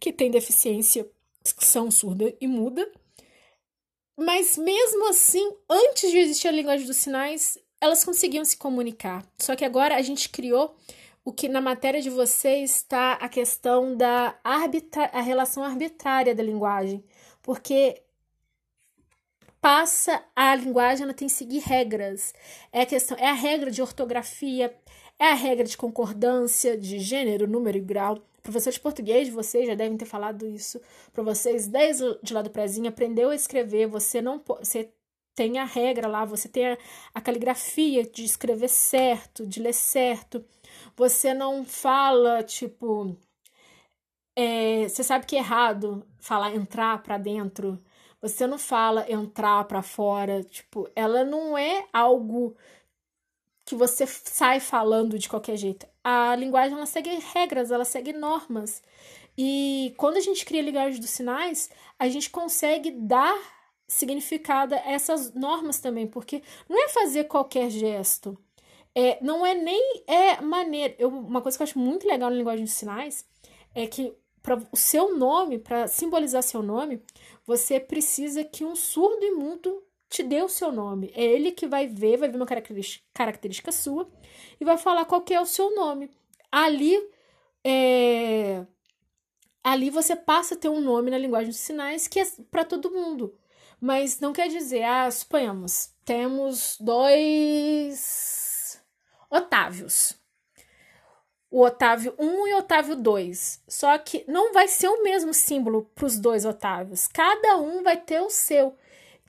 que 0.00 0.12
têm 0.12 0.30
deficiência, 0.30 1.08
que 1.56 1.64
são 1.64 1.90
surda 1.90 2.34
e 2.40 2.46
muda. 2.46 2.90
Mas 4.16 4.56
mesmo 4.56 5.08
assim, 5.08 5.52
antes 5.68 6.10
de 6.10 6.18
existir 6.18 6.48
a 6.48 6.52
linguagem 6.52 6.86
dos 6.86 6.96
sinais, 6.96 7.58
elas 7.80 8.02
conseguiam 8.02 8.44
se 8.44 8.56
comunicar. 8.56 9.24
Só 9.38 9.54
que 9.54 9.64
agora 9.64 9.96
a 9.96 10.02
gente 10.02 10.28
criou 10.28 10.74
o 11.24 11.32
que 11.32 11.48
na 11.48 11.60
matéria 11.60 12.00
de 12.00 12.10
vocês 12.10 12.76
está 12.76 13.14
a 13.14 13.28
questão 13.28 13.96
da 13.96 14.38
arbitra 14.42 15.10
a 15.12 15.20
relação 15.20 15.62
arbitrária 15.62 16.34
da 16.34 16.42
linguagem, 16.42 17.04
porque 17.42 18.02
passa 19.60 20.22
a 20.36 20.54
linguagem 20.54 21.04
ela 21.04 21.14
tem 21.14 21.26
que 21.26 21.34
seguir 21.34 21.60
regras. 21.60 22.34
É 22.70 22.82
a 22.82 22.86
questão, 22.86 23.16
é 23.18 23.28
a 23.28 23.32
regra 23.32 23.70
de 23.70 23.80
ortografia, 23.80 24.74
é 25.18 25.26
a 25.30 25.34
regra 25.34 25.64
de 25.64 25.76
concordância 25.76 26.76
de 26.76 26.98
gênero, 26.98 27.46
número 27.46 27.78
e 27.78 27.80
grau. 27.80 28.18
Professor 28.42 28.72
de 28.72 28.80
português, 28.80 29.28
vocês 29.28 29.66
já 29.66 29.74
devem 29.74 29.96
ter 29.96 30.04
falado 30.04 30.46
isso 30.46 30.80
para 31.12 31.22
vocês 31.22 31.66
desde 31.66 32.18
de 32.22 32.34
lá 32.34 32.42
do 32.42 32.50
prezinho, 32.50 32.88
aprendeu 32.88 33.30
a 33.30 33.34
escrever, 33.34 33.86
você 33.86 34.20
não 34.20 34.42
você 34.46 34.92
tem 35.34 35.58
a 35.58 35.64
regra 35.64 36.06
lá, 36.08 36.24
você 36.24 36.48
tem 36.48 36.68
a, 36.68 36.78
a 37.14 37.20
caligrafia 37.20 38.04
de 38.04 38.24
escrever 38.24 38.68
certo, 38.68 39.46
de 39.46 39.60
ler 39.60 39.72
certo. 39.74 40.44
Você 40.96 41.34
não 41.34 41.64
fala, 41.64 42.42
tipo, 42.42 43.16
é, 44.36 44.88
você 44.88 45.02
sabe 45.02 45.26
que 45.26 45.36
é 45.36 45.38
errado 45.38 46.06
falar 46.18 46.54
entrar 46.54 47.02
para 47.02 47.18
dentro. 47.18 47.82
Você 48.20 48.46
não 48.46 48.58
fala 48.58 49.10
entrar 49.10 49.64
para 49.64 49.82
fora, 49.82 50.42
tipo, 50.44 50.88
ela 50.96 51.24
não 51.24 51.58
é 51.58 51.86
algo 51.92 52.56
que 53.74 53.78
você 53.78 54.06
sai 54.06 54.60
falando 54.60 55.18
de 55.18 55.28
qualquer 55.28 55.56
jeito. 55.56 55.86
A 56.02 56.34
linguagem 56.36 56.76
ela 56.76 56.86
segue 56.86 57.10
regras, 57.32 57.70
ela 57.70 57.84
segue 57.84 58.12
normas. 58.12 58.80
E 59.36 59.92
quando 59.96 60.16
a 60.16 60.20
gente 60.20 60.44
cria 60.44 60.62
a 60.62 60.64
linguagem 60.64 61.00
dos 61.00 61.10
sinais, 61.10 61.68
a 61.98 62.08
gente 62.08 62.30
consegue 62.30 62.92
dar 62.92 63.36
significado 63.88 64.74
a 64.74 64.78
essas 64.78 65.34
normas 65.34 65.80
também, 65.80 66.06
porque 66.06 66.42
não 66.68 66.82
é 66.82 66.88
fazer 66.88 67.24
qualquer 67.24 67.68
gesto. 67.68 68.38
É, 68.94 69.18
não 69.20 69.44
é 69.44 69.54
nem 69.54 70.04
é 70.06 70.40
maneira. 70.40 70.94
Eu, 70.98 71.08
uma 71.08 71.42
coisa 71.42 71.58
que 71.58 71.62
eu 71.62 71.66
acho 71.66 71.78
muito 71.78 72.06
legal 72.06 72.30
na 72.30 72.36
linguagem 72.36 72.64
dos 72.64 72.74
sinais 72.74 73.26
é 73.74 73.88
que 73.88 74.14
para 74.40 74.62
o 74.70 74.76
seu 74.76 75.16
nome, 75.16 75.58
para 75.58 75.88
simbolizar 75.88 76.42
seu 76.42 76.62
nome, 76.62 77.02
você 77.44 77.80
precisa 77.80 78.44
que 78.44 78.64
um 78.64 78.76
surdo 78.76 79.24
e 79.24 79.32
mudo 79.32 79.82
te 80.14 80.22
dê 80.22 80.42
o 80.42 80.48
seu 80.48 80.70
nome. 80.70 81.12
É 81.14 81.24
ele 81.24 81.50
que 81.50 81.66
vai 81.66 81.88
ver, 81.88 82.16
vai 82.16 82.28
ver 82.28 82.36
uma 82.36 82.46
característica, 82.46 83.04
característica 83.12 83.72
sua 83.72 84.08
e 84.60 84.64
vai 84.64 84.78
falar 84.78 85.04
qual 85.04 85.22
que 85.22 85.34
é 85.34 85.40
o 85.40 85.46
seu 85.46 85.74
nome. 85.74 86.08
Ali, 86.52 86.96
é... 87.64 88.64
ali 89.62 89.90
você 89.90 90.14
passa 90.14 90.54
a 90.54 90.58
ter 90.58 90.68
um 90.68 90.80
nome 90.80 91.10
na 91.10 91.18
linguagem 91.18 91.48
dos 91.48 91.58
sinais 91.58 92.06
que 92.06 92.20
é 92.20 92.26
para 92.50 92.64
todo 92.64 92.92
mundo. 92.92 93.36
Mas 93.80 94.20
não 94.20 94.32
quer 94.32 94.48
dizer, 94.48 94.84
ah, 94.84 95.10
suponhamos, 95.10 95.92
temos 96.04 96.78
dois 96.80 98.80
Otávios. 99.28 100.14
O 101.50 101.62
Otávio 101.62 102.14
1 102.18 102.48
e 102.48 102.54
Otávio 102.54 102.96
2. 102.96 103.62
Só 103.68 103.98
que 103.98 104.24
não 104.28 104.52
vai 104.52 104.68
ser 104.68 104.88
o 104.88 105.02
mesmo 105.02 105.34
símbolo 105.34 105.90
para 105.94 106.06
os 106.06 106.18
dois 106.18 106.44
Otávios. 106.44 107.08
Cada 107.08 107.56
um 107.56 107.82
vai 107.82 107.96
ter 107.96 108.20
o 108.20 108.30
seu. 108.30 108.76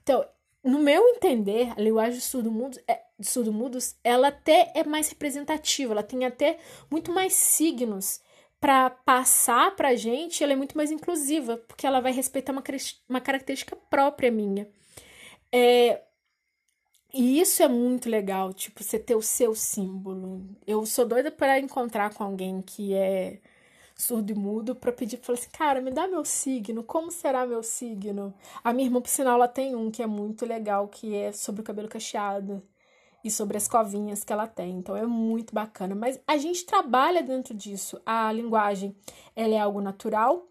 Então, 0.01 0.25
no 0.65 0.79
meu 0.79 1.07
entender, 1.10 1.72
a 1.77 1.81
linguagem 1.81 2.15
de 2.15 2.25
surdo-mudos, 2.25 2.79
é, 2.88 3.01
de 3.19 3.27
surdo-mudos, 3.27 3.95
ela 4.03 4.29
até 4.29 4.72
é 4.74 4.84
mais 4.84 5.07
representativa, 5.10 5.93
ela 5.93 6.03
tem 6.03 6.25
até 6.25 6.57
muito 6.89 7.12
mais 7.12 7.34
signos 7.34 8.19
para 8.60 8.89
passar 8.89 9.75
para 9.75 9.89
a 9.89 9.95
gente, 9.95 10.43
ela 10.43 10.53
é 10.53 10.55
muito 10.55 10.75
mais 10.75 10.89
inclusiva, 10.89 11.57
porque 11.67 11.86
ela 11.86 12.01
vai 12.01 12.12
respeitar 12.12 12.51
uma, 12.51 12.63
uma 13.07 13.22
característica 13.22 13.75
própria 13.75 14.31
minha. 14.31 14.67
É, 15.51 16.01
e 17.13 17.39
isso 17.39 17.62
é 17.62 17.67
muito 17.67 18.10
legal, 18.10 18.51
tipo, 18.51 18.84
você 18.84 18.98
ter 18.98 19.15
o 19.15 19.22
seu 19.22 19.53
símbolo. 19.53 20.43
Eu 20.65 20.86
sou 20.86 21.05
doida 21.05 21.31
para 21.31 21.60
encontrar 21.60 22.13
com 22.13 22.24
alguém 22.24 22.62
que 22.62 22.93
é 22.93 23.39
surdo 23.95 24.31
e 24.31 24.35
mudo 24.35 24.75
para 24.75 24.91
pedir, 24.91 25.17
falar 25.17 25.39
assim, 25.39 25.49
cara, 25.51 25.81
me 25.81 25.89
dá 25.91 26.07
meu 26.07 26.25
signo, 26.25 26.83
como 26.83 27.11
será 27.11 27.45
meu 27.45 27.63
signo? 27.63 28.33
A 28.63 28.73
minha 28.73 28.87
irmã, 28.87 29.01
por 29.01 29.09
sinal, 29.09 29.35
ela 29.35 29.47
tem 29.47 29.75
um 29.75 29.89
que 29.89 30.03
é 30.03 30.07
muito 30.07 30.45
legal, 30.45 30.87
que 30.87 31.15
é 31.15 31.31
sobre 31.31 31.61
o 31.61 31.63
cabelo 31.63 31.87
cacheado 31.87 32.61
e 33.23 33.31
sobre 33.31 33.57
as 33.57 33.67
covinhas 33.67 34.23
que 34.23 34.33
ela 34.33 34.47
tem. 34.47 34.77
Então 34.77 34.95
é 34.95 35.05
muito 35.05 35.53
bacana, 35.53 35.95
mas 35.95 36.19
a 36.27 36.37
gente 36.37 36.65
trabalha 36.65 37.23
dentro 37.23 37.53
disso. 37.53 37.99
A 38.05 38.31
linguagem, 38.31 38.95
ela 39.35 39.55
é 39.55 39.59
algo 39.59 39.81
natural, 39.81 40.47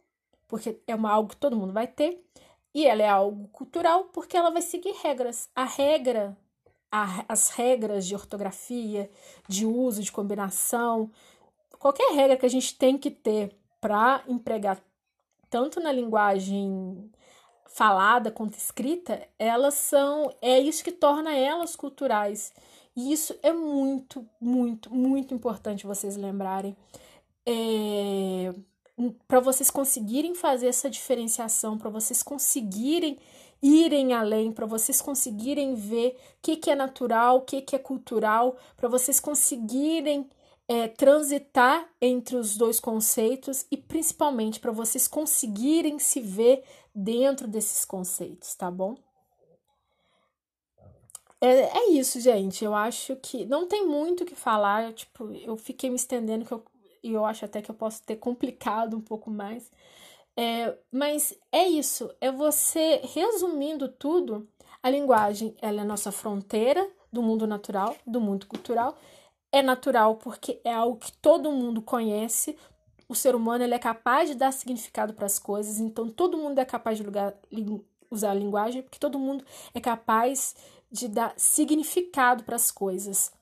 porque 0.48 0.80
é 0.86 0.94
uma 0.94 1.10
algo 1.10 1.30
que 1.30 1.36
todo 1.36 1.56
mundo 1.56 1.72
vai 1.72 1.86
ter, 1.86 2.24
e 2.74 2.86
ela 2.86 3.02
é 3.02 3.08
algo 3.08 3.48
cultural, 3.48 4.04
porque 4.04 4.36
ela 4.36 4.50
vai 4.50 4.62
seguir 4.62 4.92
regras. 5.02 5.48
A 5.54 5.64
regra 5.64 6.36
as 7.28 7.50
regras 7.50 8.06
de 8.06 8.14
ortografia, 8.14 9.10
de 9.48 9.66
uso, 9.66 10.00
de 10.00 10.12
combinação, 10.12 11.10
qualquer 11.84 12.14
regra 12.14 12.38
que 12.38 12.46
a 12.46 12.48
gente 12.48 12.78
tem 12.78 12.96
que 12.96 13.10
ter 13.10 13.54
para 13.78 14.24
empregar 14.26 14.82
tanto 15.50 15.80
na 15.80 15.92
linguagem 15.92 17.10
falada 17.66 18.30
quanto 18.30 18.56
escrita, 18.56 19.20
elas 19.38 19.74
são 19.74 20.34
é 20.40 20.58
isso 20.58 20.82
que 20.82 20.90
torna 20.90 21.36
elas 21.36 21.76
culturais. 21.76 22.54
E 22.96 23.12
isso 23.12 23.36
é 23.42 23.52
muito, 23.52 24.26
muito, 24.40 24.94
muito 24.94 25.34
importante 25.34 25.86
vocês 25.86 26.16
lembrarem. 26.16 26.74
É, 27.44 28.54
para 29.28 29.40
vocês 29.40 29.70
conseguirem 29.70 30.34
fazer 30.34 30.68
essa 30.68 30.88
diferenciação, 30.88 31.76
para 31.76 31.90
vocês 31.90 32.22
conseguirem 32.22 33.18
irem 33.62 34.14
além, 34.14 34.52
para 34.52 34.64
vocês 34.64 35.02
conseguirem 35.02 35.74
ver 35.74 36.16
o 36.16 36.36
que, 36.40 36.56
que 36.56 36.70
é 36.70 36.74
natural, 36.74 37.36
o 37.36 37.42
que, 37.42 37.60
que 37.60 37.76
é 37.76 37.78
cultural, 37.78 38.56
para 38.74 38.88
vocês 38.88 39.20
conseguirem 39.20 40.30
é, 40.66 40.88
transitar 40.88 41.88
entre 42.00 42.36
os 42.36 42.56
dois 42.56 42.80
conceitos 42.80 43.66
e 43.70 43.76
principalmente 43.76 44.60
para 44.60 44.72
vocês 44.72 45.06
conseguirem 45.06 45.98
se 45.98 46.20
ver 46.20 46.64
dentro 46.94 47.46
desses 47.46 47.84
conceitos, 47.84 48.54
tá 48.54 48.70
bom? 48.70 48.96
É, 51.40 51.78
é 51.78 51.90
isso, 51.90 52.18
gente. 52.20 52.64
Eu 52.64 52.74
acho 52.74 53.16
que 53.16 53.44
não 53.44 53.68
tem 53.68 53.86
muito 53.86 54.22
o 54.22 54.26
que 54.26 54.34
falar. 54.34 54.94
Tipo, 54.94 55.30
eu 55.34 55.56
fiquei 55.56 55.90
me 55.90 55.96
estendendo 55.96 56.44
que 56.44 56.52
eu, 56.52 56.64
e 57.02 57.12
eu 57.12 57.24
acho 57.26 57.44
até 57.44 57.60
que 57.60 57.70
eu 57.70 57.74
posso 57.74 58.02
ter 58.02 58.16
complicado 58.16 58.96
um 58.96 59.00
pouco 59.00 59.30
mais. 59.30 59.70
É, 60.36 60.76
mas 60.90 61.34
é 61.52 61.68
isso, 61.68 62.10
é 62.20 62.32
você 62.32 63.00
resumindo 63.12 63.88
tudo. 63.88 64.48
A 64.82 64.90
linguagem 64.90 65.54
ela 65.62 65.80
é 65.80 65.82
a 65.82 65.86
nossa 65.86 66.10
fronteira 66.10 66.90
do 67.12 67.22
mundo 67.22 67.46
natural, 67.46 67.94
do 68.06 68.20
mundo 68.20 68.46
cultural. 68.46 68.98
É 69.54 69.62
natural 69.62 70.16
porque 70.16 70.60
é 70.64 70.74
algo 70.74 70.98
que 70.98 71.12
todo 71.12 71.52
mundo 71.52 71.80
conhece. 71.80 72.58
O 73.08 73.14
ser 73.14 73.36
humano 73.36 73.62
ele 73.62 73.72
é 73.72 73.78
capaz 73.78 74.28
de 74.28 74.34
dar 74.34 74.52
significado 74.52 75.14
para 75.14 75.26
as 75.26 75.38
coisas, 75.38 75.78
então 75.78 76.10
todo 76.10 76.36
mundo 76.36 76.58
é 76.58 76.64
capaz 76.64 76.98
de 76.98 77.04
lugar, 77.04 77.32
usar 78.10 78.32
a 78.32 78.34
linguagem, 78.34 78.82
porque 78.82 78.98
todo 78.98 79.16
mundo 79.16 79.44
é 79.72 79.80
capaz 79.80 80.56
de 80.90 81.06
dar 81.06 81.32
significado 81.36 82.42
para 82.42 82.56
as 82.56 82.72
coisas. 82.72 83.32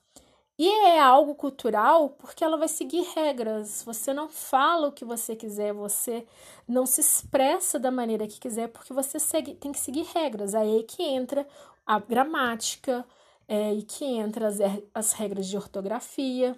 E 0.55 0.69
é 0.69 0.99
algo 0.99 1.33
cultural 1.33 2.09
porque 2.09 2.43
ela 2.43 2.57
vai 2.57 2.67
seguir 2.67 3.01
regras. 3.15 3.81
Você 3.83 4.13
não 4.13 4.29
fala 4.29 4.89
o 4.89 4.91
que 4.91 5.03
você 5.03 5.35
quiser, 5.35 5.73
você 5.73 6.27
não 6.67 6.85
se 6.85 7.01
expressa 7.01 7.79
da 7.79 7.89
maneira 7.89 8.27
que 8.27 8.39
quiser, 8.39 8.67
porque 8.67 8.93
você 8.93 9.17
segue, 9.17 9.55
tem 9.55 9.71
que 9.71 9.79
seguir 9.79 10.03
regras. 10.13 10.53
Aí 10.53 10.83
que 10.83 11.01
entra 11.01 11.47
a 11.83 11.97
gramática, 11.97 13.03
é, 13.47 13.73
e 13.73 13.83
que 13.83 14.05
entra 14.05 14.47
as, 14.47 14.57
as 14.93 15.13
regras 15.13 15.47
de 15.47 15.57
ortografia. 15.57 16.57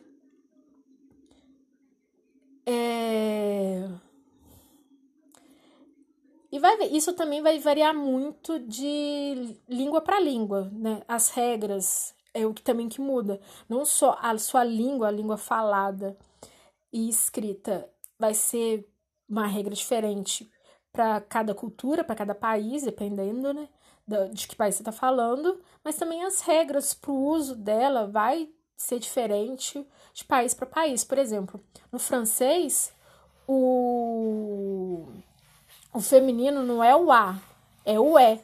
É... 2.65 3.87
E 6.51 6.59
vai, 6.59 6.77
isso 6.87 7.13
também 7.13 7.41
vai 7.41 7.59
variar 7.59 7.93
muito 7.93 8.59
de 8.59 9.57
língua 9.67 10.01
para 10.01 10.19
língua, 10.19 10.69
né? 10.71 11.03
As 11.07 11.29
regras 11.29 12.15
é 12.33 12.45
o 12.45 12.53
que 12.53 12.61
também 12.61 12.87
que 12.87 13.01
muda. 13.01 13.39
Não 13.67 13.85
só 13.85 14.17
a 14.21 14.37
sua 14.37 14.63
língua, 14.63 15.07
a 15.07 15.11
língua 15.11 15.37
falada 15.37 16.17
e 16.93 17.09
escrita 17.09 17.89
vai 18.17 18.33
ser 18.33 18.87
uma 19.27 19.47
regra 19.47 19.73
diferente 19.73 20.49
para 20.91 21.19
cada 21.21 21.53
cultura, 21.53 22.03
para 22.03 22.15
cada 22.15 22.33
país, 22.33 22.83
dependendo, 22.83 23.53
né, 23.53 23.67
de 24.31 24.47
que 24.47 24.55
país 24.55 24.75
você 24.75 24.81
está 24.81 24.91
falando, 24.91 25.59
mas 25.83 25.95
também 25.95 26.23
as 26.23 26.41
regras 26.41 26.93
para 26.93 27.11
o 27.11 27.25
uso 27.27 27.55
dela 27.55 28.05
vai 28.05 28.49
ser 28.77 28.99
diferente 28.99 29.85
de 30.13 30.23
país 30.23 30.53
para 30.53 30.65
país. 30.65 31.03
Por 31.03 31.17
exemplo, 31.17 31.59
no 31.91 31.97
francês, 31.97 32.93
o, 33.47 35.07
o 35.93 35.99
feminino 35.99 36.63
não 36.63 36.83
é 36.83 36.95
o 36.95 37.11
A, 37.11 37.39
é 37.83 37.99
o 37.99 38.17
E. 38.17 38.39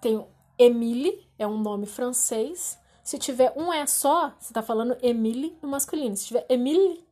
Tem 0.00 0.24
Emile, 0.58 1.26
é 1.38 1.46
um 1.46 1.58
nome 1.58 1.86
francês. 1.86 2.78
Se 3.02 3.18
tiver 3.18 3.52
um 3.56 3.72
E 3.72 3.86
só, 3.86 4.32
você 4.38 4.50
está 4.50 4.62
falando 4.62 4.96
Emile 5.02 5.58
no 5.60 5.68
masculino. 5.68 6.16
Se 6.16 6.26
tiver 6.26 6.46
Emile 6.48 7.04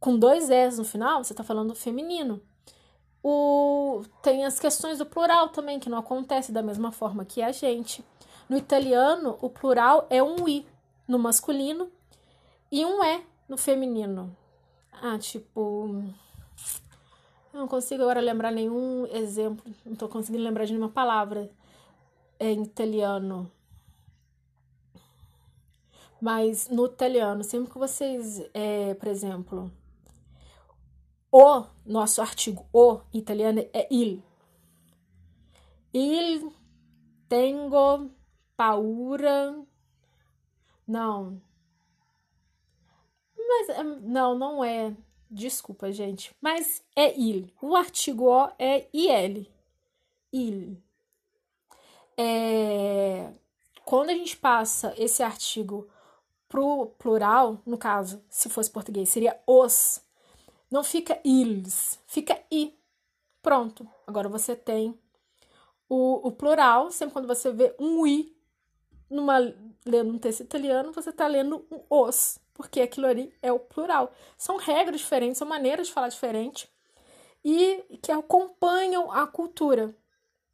com 0.00 0.18
dois 0.18 0.50
S 0.50 0.76
no 0.76 0.84
final, 0.84 1.22
você 1.22 1.32
está 1.32 1.44
falando 1.44 1.74
feminino. 1.74 2.42
O... 3.26 4.02
Tem 4.20 4.44
as 4.44 4.60
questões 4.60 4.98
do 4.98 5.06
plural 5.06 5.48
também, 5.48 5.80
que 5.80 5.88
não 5.88 5.96
acontece 5.96 6.52
da 6.52 6.62
mesma 6.62 6.92
forma 6.92 7.24
que 7.24 7.40
a 7.40 7.50
gente. 7.50 8.04
No 8.50 8.54
italiano, 8.54 9.38
o 9.40 9.48
plural 9.48 10.06
é 10.10 10.22
um 10.22 10.46
I 10.46 10.66
no 11.08 11.18
masculino 11.18 11.90
e 12.70 12.84
um 12.84 13.02
E 13.02 13.22
no 13.48 13.56
feminino. 13.56 14.36
Ah, 14.92 15.18
tipo. 15.18 16.04
Eu 17.50 17.60
não 17.60 17.66
consigo 17.66 18.02
agora 18.02 18.20
lembrar 18.20 18.50
nenhum 18.50 19.06
exemplo, 19.06 19.64
não 19.86 19.94
estou 19.94 20.08
conseguindo 20.08 20.44
lembrar 20.44 20.66
de 20.66 20.72
nenhuma 20.72 20.90
palavra 20.90 21.50
em 22.38 22.62
italiano. 22.62 23.50
Mas 26.20 26.68
no 26.68 26.86
italiano, 26.86 27.42
sempre 27.42 27.72
que 27.72 27.78
vocês, 27.78 28.42
é, 28.52 28.92
por 28.94 29.08
exemplo, 29.08 29.70
o 31.36 31.66
nosso 31.84 32.20
artigo 32.22 32.66
o 32.72 33.00
italiano 33.12 33.60
é 33.72 33.88
il. 33.90 34.22
Il 35.92 36.52
tengo 37.28 38.10
paura. 38.56 39.64
Não. 40.86 41.40
Mas 43.36 43.68
é, 43.70 43.82
não, 43.82 44.38
não 44.38 44.64
é. 44.64 44.94
Desculpa, 45.30 45.90
gente. 45.90 46.34
Mas 46.40 46.84
é 46.94 47.18
il. 47.18 47.52
O 47.60 47.74
artigo 47.74 48.26
o 48.26 48.52
é 48.58 48.88
il. 48.92 49.50
Il 50.32 50.84
é, 52.16 53.32
quando 53.84 54.10
a 54.10 54.14
gente 54.14 54.36
passa 54.36 54.94
esse 54.96 55.22
artigo 55.22 55.88
pro 56.48 56.86
plural, 56.98 57.60
no 57.66 57.76
caso, 57.76 58.22
se 58.28 58.48
fosse 58.48 58.70
português, 58.70 59.08
seria 59.08 59.38
os, 59.46 60.00
não 60.74 60.82
fica 60.82 61.20
ils, 61.24 62.00
fica 62.04 62.36
i. 62.50 62.76
Pronto. 63.40 63.88
Agora 64.04 64.28
você 64.28 64.56
tem 64.56 64.98
o, 65.88 66.26
o 66.26 66.32
plural, 66.32 66.90
sempre 66.90 67.12
quando 67.12 67.28
você 67.28 67.52
vê 67.52 67.72
um 67.78 68.04
i 68.04 68.36
numa, 69.08 69.38
lendo 69.86 70.12
um 70.12 70.18
texto 70.18 70.40
italiano, 70.40 70.90
você 70.90 71.10
está 71.10 71.28
lendo 71.28 71.64
um 71.70 71.80
os, 71.88 72.40
porque 72.52 72.80
aquilo 72.80 73.06
ali 73.06 73.32
é 73.40 73.52
o 73.52 73.60
plural. 73.60 74.12
São 74.36 74.56
regras 74.56 75.00
diferentes, 75.00 75.38
são 75.38 75.46
maneiras 75.46 75.86
de 75.86 75.92
falar 75.92 76.08
diferentes 76.08 76.68
e 77.44 77.98
que 78.02 78.10
acompanham 78.10 79.12
a 79.12 79.28
cultura. 79.28 79.94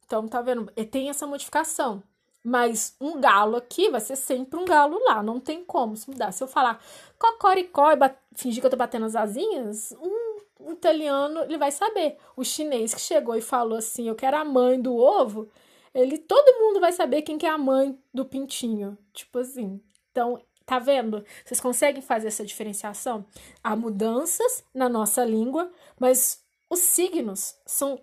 Então, 0.05 0.27
tá 0.27 0.39
vendo? 0.39 0.71
E 0.75 0.85
tem 0.85 1.09
essa 1.09 1.25
modificação. 1.25 2.03
Mas 2.43 2.95
um 2.99 3.21
galo 3.21 3.55
aqui 3.55 3.89
vai 3.89 4.01
ser 4.01 4.15
sempre 4.15 4.59
um 4.59 4.65
galo 4.65 4.99
lá. 5.05 5.21
Não 5.21 5.39
tem 5.39 5.63
como 5.63 5.95
se 5.95 6.09
mudar. 6.09 6.31
Se 6.31 6.43
eu 6.43 6.47
falar 6.47 6.83
cocoricó 7.19 7.91
e 7.91 7.97
fingir 8.35 8.61
que 8.61 8.65
eu 8.65 8.71
tô 8.71 8.77
batendo 8.77 9.05
as 9.05 9.15
asinhas, 9.15 9.91
um, 10.01 10.71
italiano 10.71 11.41
ele 11.41 11.57
vai 11.57 11.71
saber. 11.71 12.17
O 12.35 12.43
chinês 12.43 12.93
que 12.93 13.01
chegou 13.01 13.35
e 13.35 13.41
falou 13.41 13.77
assim: 13.77 14.07
Eu 14.07 14.15
quero 14.15 14.37
a 14.37 14.45
mãe 14.45 14.81
do 14.81 14.95
ovo. 14.95 15.49
Ele, 15.93 16.17
todo 16.17 16.59
mundo 16.59 16.79
vai 16.79 16.91
saber 16.91 17.21
quem 17.21 17.37
que 17.37 17.45
é 17.45 17.49
a 17.49 17.57
mãe 17.57 17.97
do 18.13 18.25
pintinho. 18.25 18.97
Tipo 19.13 19.39
assim. 19.39 19.79
Então, 20.11 20.41
tá 20.65 20.79
vendo? 20.79 21.23
Vocês 21.45 21.59
conseguem 21.59 22.01
fazer 22.01 22.27
essa 22.27 22.45
diferenciação? 22.45 23.25
Há 23.63 23.75
mudanças 23.75 24.63
na 24.73 24.89
nossa 24.89 25.23
língua, 25.23 25.71
mas 25.99 26.43
os 26.69 26.79
signos 26.79 27.55
são 27.65 27.99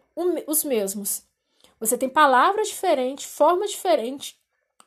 os 0.47 0.65
mesmos. 0.65 1.28
Você 1.81 1.97
tem 1.97 2.09
palavras 2.09 2.69
diferentes, 2.69 3.25
formas 3.25 3.71
diferentes, 3.71 4.37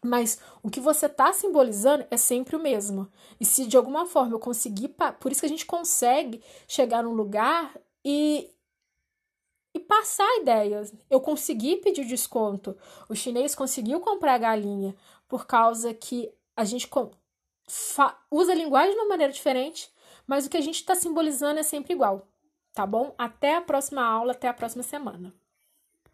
mas 0.04 0.40
o 0.64 0.70
que 0.70 0.80
você 0.80 1.06
está 1.06 1.32
simbolizando 1.32 2.06
é 2.10 2.18
sempre 2.18 2.56
o 2.56 2.60
mesmo. 2.60 3.12
E 3.40 3.46
se 3.46 3.66
de 3.66 3.78
alguma 3.78 4.06
forma 4.06 4.34
eu 4.36 4.40
conseguir, 4.40 4.96
por 5.20 5.32
isso 5.32 5.42
que 5.42 5.46
a 5.46 5.50
gente 5.50 5.66
consegue 5.66 6.44
chegar 6.68 7.04
num 7.04 7.14
lugar 7.14 7.74
e 8.04 8.50
e 9.74 9.80
passar 9.80 10.28
ideias. 10.38 10.94
Eu 11.10 11.22
consegui 11.22 11.78
pedir 11.78 12.06
desconto. 12.06 12.78
O 13.08 13.16
chinês 13.16 13.56
conseguiu 13.56 14.00
comprar 14.00 14.38
galinha 14.38 14.96
por 15.28 15.46
causa 15.48 15.94
que 15.94 16.30
a 16.56 16.66
gente 16.66 16.90
usa 18.30 18.52
a 18.52 18.56
linguagem 18.56 18.94
de 18.94 19.00
uma 19.00 19.08
maneira 19.08 19.32
diferente, 19.32 19.90
mas 20.28 20.46
o 20.46 20.50
que 20.50 20.58
a 20.58 20.62
gente 20.62 20.76
está 20.76 20.94
simbolizando 20.94 21.60
é 21.60 21.64
sempre 21.64 21.94
igual. 21.94 22.28
Tá 22.74 22.86
bom? 22.86 23.14
Até 23.18 23.56
a 23.56 23.62
próxima 23.62 24.04
aula, 24.04 24.34
até 24.34 24.48
a 24.48 24.54
próxima 24.54 24.84
semana. 24.84 25.34